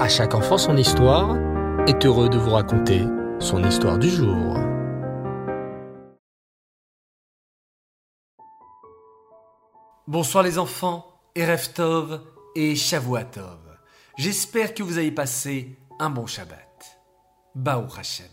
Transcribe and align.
À 0.00 0.08
chaque 0.08 0.34
enfant 0.34 0.56
son 0.56 0.78
histoire 0.78 1.36
est 1.86 2.06
heureux 2.06 2.30
de 2.30 2.38
vous 2.38 2.52
raconter 2.52 3.04
son 3.38 3.62
histoire 3.62 3.98
du 3.98 4.08
jour. 4.08 4.56
Bonsoir 10.06 10.42
les 10.42 10.58
enfants, 10.58 11.04
Erev 11.34 11.74
Tov 11.74 12.22
et 12.56 12.76
Shavuatov. 12.76 13.58
J'espère 14.16 14.72
que 14.72 14.82
vous 14.82 14.96
avez 14.96 15.12
passé 15.12 15.78
un 15.98 16.08
bon 16.08 16.26
Shabbat. 16.26 16.98
Baou 17.54 17.84
Hashem. 17.94 18.24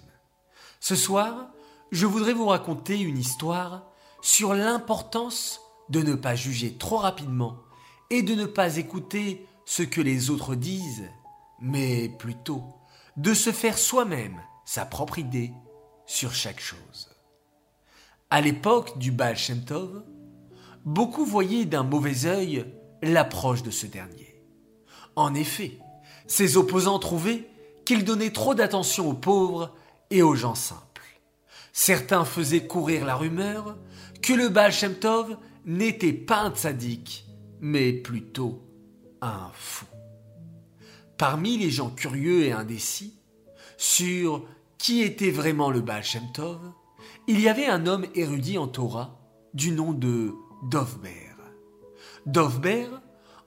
Ce 0.80 0.96
soir, 0.96 1.50
je 1.92 2.06
voudrais 2.06 2.32
vous 2.32 2.48
raconter 2.48 2.98
une 2.98 3.18
histoire 3.18 3.84
sur 4.22 4.54
l'importance 4.54 5.60
de 5.90 6.02
ne 6.02 6.16
pas 6.16 6.36
juger 6.36 6.78
trop 6.78 6.96
rapidement 6.96 7.58
et 8.10 8.22
de 8.22 8.36
ne 8.36 8.46
pas 8.46 8.78
écouter 8.78 9.46
ce 9.66 9.84
que 9.84 10.00
les 10.00 10.30
autres 10.30 10.56
disent, 10.56 11.10
mais 11.60 12.10
plutôt 12.10 12.64
de 13.16 13.34
se 13.34 13.52
faire 13.52 13.78
soi-même 13.78 14.42
sa 14.66 14.86
propre 14.86 15.20
idée 15.20 15.52
sur 16.06 16.34
chaque 16.34 16.60
chose. 16.60 17.10
À 18.30 18.42
l'époque 18.42 18.98
du 18.98 19.12
Baal 19.12 19.38
beaucoup 20.86 21.26
voyaient 21.26 21.66
d'un 21.66 21.84
mauvais 21.84 22.26
œil 22.26 22.66
l'approche 23.02 23.64
de 23.64 23.72
ce 23.72 23.88
dernier. 23.88 24.42
En 25.16 25.34
effet, 25.34 25.80
ses 26.28 26.58
opposants 26.58 27.00
trouvaient 27.00 27.50
qu'il 27.86 28.04
donnait 28.04 28.32
trop 28.32 28.54
d'attention 28.54 29.10
aux 29.10 29.14
pauvres 29.14 29.74
et 30.10 30.22
aux 30.22 30.36
gens 30.36 30.56
simples. 30.56 30.84
Certains 31.74 32.26
faisaient 32.26 32.68
courir 32.68 33.06
la 33.06 33.16
rumeur 33.16 33.78
que 34.22 34.34
le 34.34 34.50
Baal 34.50 34.74
n'était 35.66 36.14
pas 36.14 36.42
un 36.42 36.52
tzaddik, 36.52 37.26
mais 37.62 37.94
plutôt 37.94 38.62
un 39.22 39.50
fou. 39.54 39.86
Parmi 41.18 41.58
les 41.58 41.72
gens 41.72 41.90
curieux 41.90 42.44
et 42.44 42.52
indécis 42.52 43.14
sur 43.78 44.46
qui 44.78 45.02
était 45.02 45.32
vraiment 45.32 45.72
le 45.72 45.82
Baal 45.82 46.04
Shem 46.04 46.28
il 47.28 47.42
y 47.42 47.50
avait 47.50 47.68
un 47.68 47.88
homme 47.88 48.06
érudit 48.16 48.58
en 48.58 48.68
Torah 48.68 49.20
du 49.54 49.72
nom 49.72 49.92
de 49.92 50.34
Dovber. 50.64 51.34
Dovber 52.26 52.88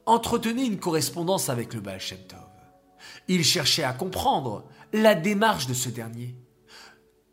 entretenait 0.07 0.67
une 0.67 0.79
correspondance 0.79 1.49
avec 1.49 1.75
le 1.75 1.81
Baal 1.81 2.01
Shem. 2.01 2.19
Il 3.29 3.45
cherchait 3.45 3.85
à 3.85 3.93
comprendre 3.93 4.65
la 4.93 5.15
démarche 5.15 5.67
de 5.67 5.75
ce 5.75 5.89
dernier, 5.89 6.37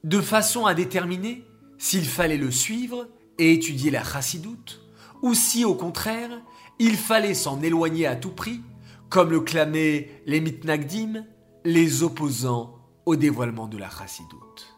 de 0.03 0.21
façon 0.21 0.65
à 0.65 0.73
déterminer 0.73 1.43
s'il 1.77 2.05
fallait 2.05 2.37
le 2.37 2.51
suivre 2.51 3.07
et 3.37 3.53
étudier 3.53 3.91
la 3.91 4.03
chassidoute, 4.03 4.81
ou 5.21 5.33
si 5.33 5.65
au 5.65 5.75
contraire 5.75 6.31
il 6.79 6.95
fallait 6.95 7.33
s'en 7.33 7.61
éloigner 7.61 8.05
à 8.05 8.15
tout 8.15 8.31
prix, 8.31 8.61
comme 9.09 9.31
le 9.31 9.39
clamaient 9.39 10.21
les 10.25 10.41
mitnagdim, 10.41 11.25
les 11.63 12.03
opposants 12.03 12.77
au 13.05 13.15
dévoilement 13.15 13.67
de 13.67 13.77
la 13.77 13.89
chassidoute. 13.89 14.75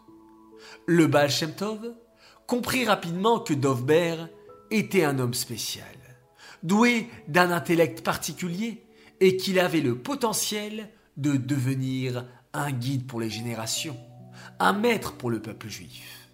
Le 0.85 1.07
Baal 1.07 1.29
Shem 1.29 1.53
Tov 1.53 1.95
comprit 2.47 2.85
rapidement 2.85 3.39
que 3.39 3.53
Dovber 3.53 4.25
était 4.71 5.03
un 5.03 5.19
homme 5.19 5.33
spécial, 5.33 5.85
doué 6.63 7.09
d'un 7.27 7.51
intellect 7.51 8.03
particulier 8.03 8.85
et 9.19 9.37
qu'il 9.37 9.59
avait 9.59 9.81
le 9.81 9.97
potentiel 9.97 10.89
de 11.17 11.35
devenir 11.35 12.25
un 12.53 12.71
guide 12.71 13.07
pour 13.07 13.19
les 13.19 13.29
générations, 13.29 13.97
un 14.59 14.73
maître 14.73 15.13
pour 15.13 15.29
le 15.29 15.41
peuple 15.41 15.67
juif. 15.67 16.29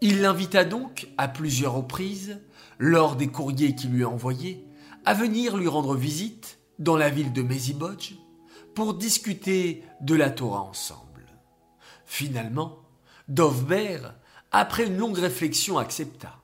Il 0.00 0.20
l'invita 0.20 0.64
donc 0.64 1.08
à 1.18 1.28
plusieurs 1.28 1.74
reprises, 1.74 2.40
lors 2.78 3.16
des 3.16 3.26
courriers 3.26 3.74
qu'il 3.74 3.90
lui 3.90 4.04
envoyait, 4.04 4.64
à 5.04 5.14
venir 5.14 5.56
lui 5.56 5.66
rendre 5.66 5.96
visite 5.96 6.57
dans 6.78 6.96
la 6.96 7.10
ville 7.10 7.32
de 7.32 7.42
Mezibodj 7.42 8.14
pour 8.74 8.94
discuter 8.94 9.82
de 10.00 10.14
la 10.14 10.30
Torah 10.30 10.62
ensemble. 10.62 11.26
Finalement, 12.06 12.78
Dovber, 13.28 13.98
après 14.52 14.86
une 14.86 14.96
longue 14.96 15.18
réflexion, 15.18 15.78
accepta. 15.78 16.40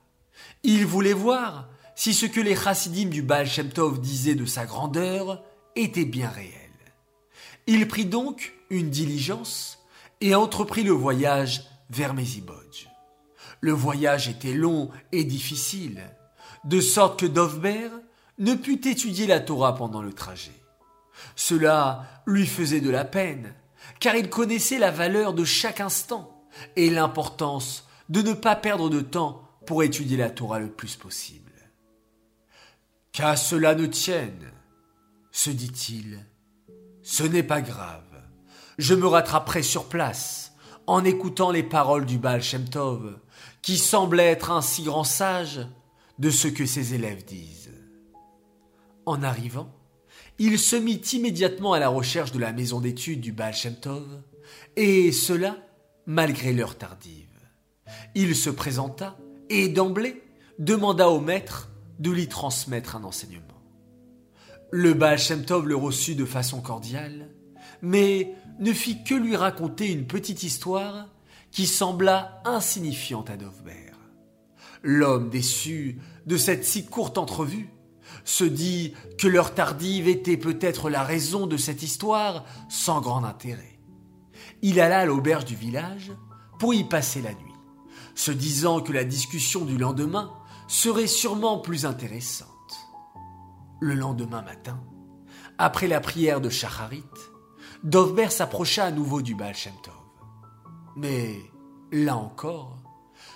Il 0.63 0.85
voulait 0.85 1.13
voir 1.13 1.69
si 1.95 2.13
ce 2.13 2.25
que 2.25 2.41
les 2.41 2.55
chassidim 2.55 3.09
du 3.09 3.21
Baal 3.21 3.47
Shem 3.47 3.69
disaient 3.99 4.35
de 4.35 4.45
sa 4.45 4.65
grandeur 4.65 5.43
était 5.75 6.05
bien 6.05 6.29
réel. 6.29 6.51
Il 7.67 7.87
prit 7.87 8.05
donc 8.05 8.53
une 8.69 8.89
diligence 8.89 9.79
et 10.21 10.35
entreprit 10.35 10.83
le 10.83 10.91
voyage 10.91 11.63
vers 11.89 12.13
Mezibodj. 12.13 12.89
Le 13.61 13.71
voyage 13.71 14.27
était 14.27 14.53
long 14.53 14.91
et 15.11 15.23
difficile, 15.23 16.03
de 16.65 16.81
sorte 16.81 17.19
que 17.19 17.25
Dovber 17.25 17.89
ne 18.37 18.53
put 18.53 18.87
étudier 18.87 19.27
la 19.27 19.39
Torah 19.39 19.75
pendant 19.75 20.01
le 20.01 20.13
trajet. 20.13 20.59
Cela 21.35 22.05
lui 22.25 22.45
faisait 22.45 22.81
de 22.81 22.89
la 22.89 23.05
peine, 23.05 23.53
car 23.99 24.15
il 24.15 24.29
connaissait 24.29 24.79
la 24.79 24.91
valeur 24.91 25.33
de 25.33 25.45
chaque 25.45 25.79
instant 25.79 26.45
et 26.75 26.89
l'importance 26.89 27.87
de 28.09 28.21
ne 28.21 28.33
pas 28.33 28.55
perdre 28.55 28.89
de 28.89 29.01
temps 29.01 29.47
pour 29.65 29.83
étudier 29.83 30.17
la 30.17 30.29
Torah 30.29 30.59
le 30.59 30.69
plus 30.69 30.95
possible. 30.95 31.51
Qu'à 33.11 33.35
cela 33.35 33.75
ne 33.75 33.85
tienne, 33.85 34.51
se 35.31 35.49
dit-il, 35.49 36.25
ce 37.01 37.23
n'est 37.23 37.43
pas 37.43 37.61
grave. 37.61 38.03
Je 38.77 38.93
me 38.93 39.07
rattraperai 39.07 39.63
sur 39.63 39.87
place 39.87 40.53
en 40.87 41.03
écoutant 41.05 41.51
les 41.51 41.63
paroles 41.63 42.05
du 42.05 42.17
Baal 42.17 42.43
Shem 42.43 42.67
Tov, 42.67 43.17
qui 43.61 43.77
semble 43.77 44.19
être 44.19 44.51
un 44.51 44.61
si 44.61 44.83
grand 44.83 45.03
sage 45.03 45.65
de 46.19 46.29
ce 46.29 46.47
que 46.47 46.65
ses 46.65 46.93
élèves 46.93 47.25
disent. 47.25 47.71
En 49.05 49.21
arrivant, 49.21 49.71
il 50.39 50.57
se 50.57 50.75
mit 50.75 51.01
immédiatement 51.13 51.73
à 51.73 51.79
la 51.79 51.89
recherche 51.89 52.31
de 52.31 52.39
la 52.39 52.51
maison 52.51 52.79
d'études 52.79 53.21
du 53.21 53.31
Baal 53.31 53.53
et 54.75 55.11
cela 55.11 55.57
malgré 56.05 56.53
l'heure 56.53 56.77
tardive. 56.77 57.27
Il 58.15 58.35
se 58.35 58.49
présenta 58.49 59.17
et 59.49 59.69
d'emblée 59.69 60.23
demanda 60.59 61.09
au 61.09 61.19
maître 61.19 61.69
de 61.99 62.11
lui 62.11 62.27
transmettre 62.27 62.95
un 62.95 63.03
enseignement. 63.03 63.41
Le 64.71 64.93
Baal 64.93 65.19
le 65.63 65.75
reçut 65.75 66.15
de 66.15 66.25
façon 66.25 66.61
cordiale, 66.61 67.29
mais 67.81 68.33
ne 68.59 68.73
fit 68.73 69.03
que 69.03 69.15
lui 69.15 69.35
raconter 69.35 69.91
une 69.91 70.07
petite 70.07 70.43
histoire 70.43 71.07
qui 71.51 71.67
sembla 71.67 72.41
insignifiante 72.43 73.29
à 73.29 73.37
Dovber. 73.37 73.91
L'homme 74.83 75.29
déçu 75.29 75.99
de 76.25 76.37
cette 76.37 76.65
si 76.65 76.85
courte 76.85 77.17
entrevue 77.17 77.69
se 78.25 78.43
dit 78.43 78.93
que 79.17 79.27
l'heure 79.27 79.53
tardive 79.53 80.09
était 80.09 80.35
peut-être 80.35 80.89
la 80.89 81.03
raison 81.03 81.47
de 81.47 81.55
cette 81.55 81.83
histoire 81.83 82.43
sans 82.67 82.99
grand 82.99 83.23
intérêt. 83.23 83.79
Il 84.61 84.81
alla 84.81 84.99
à 84.99 85.05
l'auberge 85.05 85.45
du 85.45 85.55
village 85.55 86.11
pour 86.59 86.73
y 86.73 86.83
passer 86.83 87.21
la 87.21 87.33
nuit, 87.33 87.53
se 88.15 88.31
disant 88.31 88.81
que 88.81 88.91
la 88.91 89.03
discussion 89.03 89.63
du 89.63 89.77
lendemain 89.77 90.33
serait 90.67 91.07
sûrement 91.07 91.59
plus 91.59 91.85
intéressante. 91.85 92.49
Le 93.79 93.93
lendemain 93.93 94.41
matin, 94.41 94.81
après 95.57 95.87
la 95.87 96.01
prière 96.01 96.41
de 96.41 96.49
Shacharit, 96.49 97.03
Dovber 97.83 98.29
s'approcha 98.31 98.85
à 98.85 98.91
nouveau 98.91 99.21
du 99.21 99.35
Baal 99.35 99.53
Shem 99.53 99.73
Tov. 99.83 99.93
Mais, 100.95 101.39
là 101.91 102.15
encore, 102.15 102.77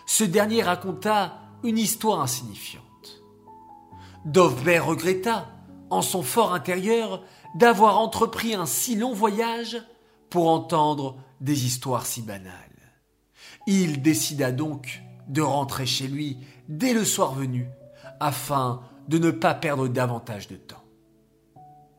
ce 0.07 0.23
dernier 0.23 0.63
raconta 0.63 1.39
une 1.63 1.77
histoire 1.77 2.21
insignifiante. 2.21 2.88
Dovber 4.29 4.77
regretta, 4.77 5.47
en 5.89 6.03
son 6.03 6.21
fort 6.21 6.53
intérieur, 6.53 7.23
d'avoir 7.55 7.97
entrepris 7.97 8.53
un 8.53 8.67
si 8.67 8.95
long 8.95 9.11
voyage 9.11 9.81
pour 10.29 10.49
entendre 10.49 11.17
des 11.41 11.65
histoires 11.65 12.05
si 12.05 12.21
banales. 12.21 12.53
Il 13.65 14.03
décida 14.03 14.51
donc 14.51 15.01
de 15.27 15.41
rentrer 15.41 15.87
chez 15.87 16.07
lui 16.07 16.37
dès 16.67 16.93
le 16.93 17.05
soir 17.05 17.33
venu, 17.33 17.67
afin 18.19 18.83
de 19.07 19.17
ne 19.17 19.31
pas 19.31 19.55
perdre 19.55 19.87
davantage 19.87 20.47
de 20.47 20.57
temps. 20.57 20.83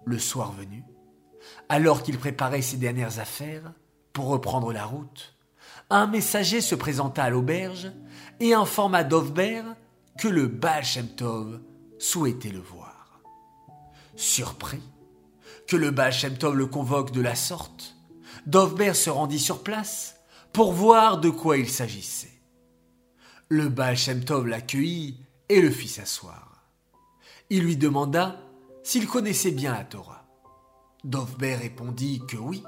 Le 0.05 0.21
soir 0.21 0.53
venu, 0.53 0.85
alors 1.69 2.05
qu'il 2.05 2.17
préparait 2.17 2.63
ses 2.63 2.77
dernières 2.77 3.19
affaires 3.19 3.73
pour 4.13 4.27
reprendre 4.27 4.73
la 4.73 4.85
route, 4.85 5.35
un 5.91 6.07
messager 6.07 6.61
se 6.61 6.77
présenta 6.77 7.25
à 7.25 7.31
l'auberge 7.31 7.91
et 8.39 8.55
informa 8.55 9.03
Dovber 9.03 9.63
que 10.17 10.29
le 10.29 10.47
Baal 10.47 10.85
souhaitait 12.01 12.51
le 12.51 12.59
voir. 12.59 13.21
Surpris 14.17 14.83
que 15.69 15.77
le 15.77 15.93
Baal 15.93 16.13
Shem 16.13 16.37
Tov 16.37 16.57
le 16.57 16.67
convoque 16.67 17.13
de 17.13 17.21
la 17.21 17.37
sorte, 17.37 17.95
Dovber 18.47 18.95
se 18.95 19.11
rendit 19.11 19.39
sur 19.39 19.63
place 19.63 20.17
pour 20.53 20.73
voir 20.73 21.21
de 21.21 21.31
quoi 21.31 21.59
il 21.59 21.69
s'agissait. 21.69 22.41
Le 23.49 23.69
Baal 23.69 23.97
Shem 23.97 24.25
Tov 24.25 24.49
l'accueillit 24.49 25.21
et 25.49 25.61
le 25.61 25.71
fit 25.71 25.89
s'asseoir. 25.89 26.65
Il 27.51 27.63
lui 27.63 27.77
demanda 27.77 28.41
s'il 28.83 29.07
connaissait 29.07 29.51
bien 29.51 29.73
la 29.73 29.85
Torah. 29.85 30.25
Dovber 31.05 31.55
répondit 31.55 32.23
que 32.27 32.37
oui. 32.37 32.65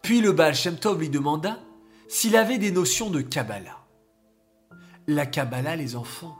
Puis 0.00 0.20
le 0.20 0.32
Baal 0.32 0.54
Shem 0.54 0.76
Tov 0.76 0.98
lui 0.98 1.10
demanda 1.10 1.60
s'il 2.08 2.36
avait 2.36 2.58
des 2.58 2.72
notions 2.72 3.10
de 3.10 3.20
Kabbalah. 3.20 3.78
La 5.06 5.26
Kabbalah, 5.26 5.76
les 5.76 5.96
enfants, 5.96 6.38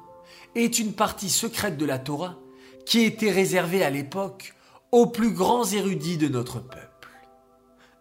est 0.54 0.78
une 0.78 0.92
partie 0.92 1.30
secrète 1.30 1.76
de 1.76 1.84
la 1.84 1.98
Torah 1.98 2.38
qui 2.86 3.00
était 3.00 3.30
réservée 3.30 3.84
à 3.84 3.90
l'époque 3.90 4.54
aux 4.90 5.06
plus 5.06 5.32
grands 5.32 5.64
érudits 5.64 6.18
de 6.18 6.28
notre 6.28 6.60
peuple. 6.60 7.08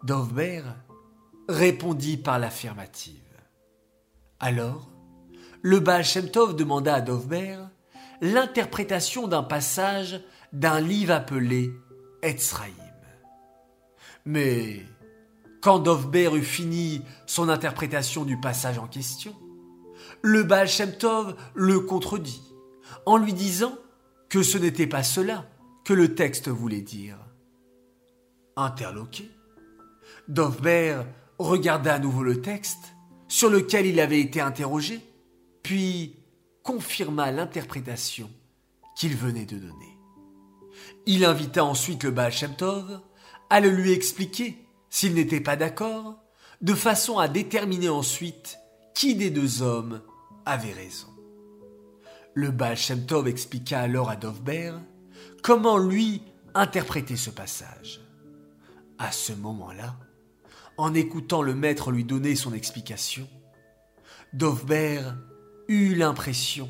Dovber 0.03 0.63
répondit 1.47 2.17
par 2.17 2.39
l'affirmative. 2.39 3.15
Alors, 4.39 4.89
le 5.61 5.79
Baal 5.79 6.03
Shem 6.03 6.29
Tov 6.29 6.55
demanda 6.55 6.95
à 6.95 7.01
Dovber 7.01 7.57
l'interprétation 8.21 9.27
d'un 9.27 9.43
passage 9.43 10.21
d'un 10.51 10.79
livre 10.79 11.13
appelé 11.13 11.71
Etzraïm. 12.23 12.73
Mais 14.25 14.85
quand 15.61 15.79
Dovber 15.79 16.31
eut 16.35 16.43
fini 16.43 17.01
son 17.25 17.49
interprétation 17.49 18.25
du 18.25 18.39
passage 18.39 18.77
en 18.77 18.87
question, 18.87 19.35
le 20.21 20.43
Baal 20.43 20.67
le 21.53 21.79
contredit 21.79 22.41
en 23.05 23.17
lui 23.17 23.33
disant 23.33 23.77
que 24.29 24.43
ce 24.43 24.57
n'était 24.57 24.87
pas 24.87 25.03
cela 25.03 25.45
que 25.83 25.93
le 25.93 26.15
texte 26.15 26.47
voulait 26.47 26.81
dire. 26.81 27.17
Interloqué, 28.55 29.29
Dovber 30.27 31.01
regarda 31.39 31.95
à 31.95 31.99
nouveau 31.99 32.23
le 32.23 32.41
texte 32.41 32.93
sur 33.27 33.49
lequel 33.49 33.85
il 33.85 33.99
avait 33.99 34.19
été 34.19 34.41
interrogé, 34.41 34.99
puis 35.63 36.17
confirma 36.63 37.31
l'interprétation 37.31 38.29
qu'il 38.95 39.15
venait 39.15 39.45
de 39.45 39.57
donner. 39.57 39.97
Il 41.05 41.25
invita 41.25 41.63
ensuite 41.63 42.03
le 42.03 42.11
Baal 42.11 42.33
à 43.49 43.59
le 43.59 43.69
lui 43.69 43.91
expliquer 43.91 44.57
s'il 44.89 45.13
n'était 45.13 45.41
pas 45.41 45.55
d'accord, 45.55 46.21
de 46.61 46.75
façon 46.75 47.17
à 47.17 47.27
déterminer 47.27 47.89
ensuite 47.89 48.59
qui 48.93 49.15
des 49.15 49.29
deux 49.29 49.61
hommes 49.61 50.01
avait 50.45 50.73
raison? 50.73 51.07
Le 52.33 52.51
Baal 52.51 52.77
Shem 52.77 53.05
Tov 53.05 53.27
expliqua 53.27 53.79
alors 53.79 54.09
à 54.09 54.15
Dovber 54.15 54.73
comment 55.43 55.77
lui 55.77 56.23
interpréter 56.53 57.15
ce 57.15 57.29
passage. 57.29 58.01
À 58.97 59.11
ce 59.11 59.33
moment-là, 59.33 59.97
en 60.77 60.93
écoutant 60.93 61.41
le 61.41 61.55
maître 61.55 61.91
lui 61.91 62.03
donner 62.03 62.35
son 62.35 62.53
explication, 62.53 63.27
Dovber 64.33 65.01
eut 65.67 65.95
l'impression 65.95 66.69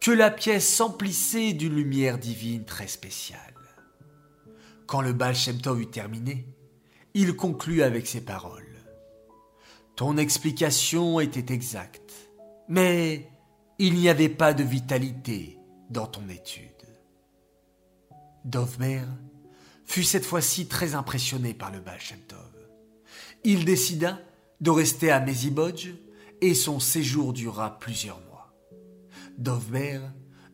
que 0.00 0.10
la 0.10 0.30
pièce 0.30 0.68
s'emplissait 0.68 1.54
d'une 1.54 1.76
lumière 1.76 2.18
divine 2.18 2.64
très 2.64 2.88
spéciale. 2.88 3.40
Quand 4.86 5.00
le 5.00 5.14
Baal 5.14 5.34
Shem 5.34 5.60
Tov 5.60 5.80
eut 5.80 5.90
terminé, 5.90 6.46
il 7.14 7.36
conclut 7.36 7.82
avec 7.82 8.06
ces 8.06 8.20
paroles. 8.20 8.73
Ton 9.96 10.16
explication 10.16 11.20
était 11.20 11.52
exacte, 11.52 12.30
mais 12.68 13.30
il 13.78 13.94
n'y 13.94 14.08
avait 14.08 14.28
pas 14.28 14.52
de 14.52 14.64
vitalité 14.64 15.58
dans 15.90 16.06
ton 16.06 16.28
étude. 16.28 16.70
Dovber 18.44 19.02
fut 19.84 20.02
cette 20.02 20.24
fois-ci 20.24 20.66
très 20.66 20.94
impressionné 20.94 21.54
par 21.54 21.70
le 21.70 21.80
Baal. 21.80 21.98
Il 23.44 23.64
décida 23.64 24.18
de 24.60 24.70
rester 24.70 25.10
à 25.10 25.20
Mezibodj 25.20 25.94
et 26.40 26.54
son 26.54 26.80
séjour 26.80 27.32
dura 27.32 27.78
plusieurs 27.78 28.20
mois. 28.22 28.52
Dovber 29.38 30.00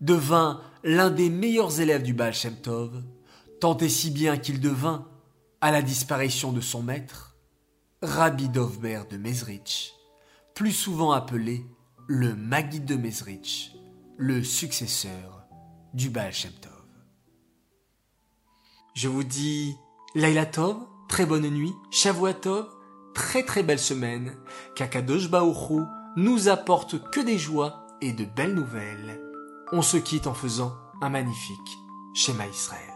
devint 0.00 0.60
l'un 0.82 1.10
des 1.10 1.30
meilleurs 1.30 1.80
élèves 1.80 2.02
du 2.02 2.12
Baal 2.12 2.34
tant 3.60 3.76
et 3.78 3.88
si 3.88 4.10
bien 4.10 4.36
qu'il 4.36 4.60
devint, 4.60 5.06
à 5.60 5.70
la 5.70 5.82
disparition 5.82 6.52
de 6.52 6.60
son 6.60 6.82
maître, 6.82 7.29
Rabbi 8.02 8.48
Dovber 8.48 9.02
de 9.10 9.18
Mezrich, 9.18 9.92
plus 10.54 10.72
souvent 10.72 11.12
appelé 11.12 11.66
le 12.06 12.34
Maguide 12.34 12.86
de 12.86 12.96
Mezrich, 12.96 13.72
le 14.16 14.42
successeur 14.42 15.44
du 15.92 16.08
Baal 16.08 16.32
Shem 16.32 16.52
Tov. 16.62 16.72
Je 18.94 19.06
vous 19.06 19.22
dis 19.22 19.76
Laila 20.14 20.46
Tov, 20.46 20.78
très 21.10 21.26
bonne 21.26 21.50
nuit, 21.50 21.74
Shavua 21.90 22.32
Tov, 22.32 22.70
très 23.14 23.42
très 23.42 23.62
belle 23.62 23.78
semaine, 23.78 24.34
qu'Akadosh 24.74 25.28
Baoru 25.28 25.82
nous 26.16 26.48
apporte 26.48 27.10
que 27.10 27.20
des 27.20 27.36
joies 27.36 27.86
et 28.00 28.14
de 28.14 28.24
belles 28.24 28.54
nouvelles. 28.54 29.20
On 29.72 29.82
se 29.82 29.98
quitte 29.98 30.26
en 30.26 30.32
faisant 30.32 30.74
un 31.02 31.10
magnifique 31.10 31.78
schéma 32.14 32.46
Israël. 32.46 32.89